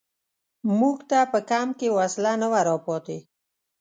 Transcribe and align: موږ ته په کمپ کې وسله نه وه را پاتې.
موږ 0.79 0.97
ته 1.09 1.19
په 1.31 1.39
کمپ 1.49 1.71
کې 1.79 1.87
وسله 1.97 2.31
نه 2.41 2.47
وه 2.51 2.61
را 2.67 2.75
پاتې. 2.85 3.17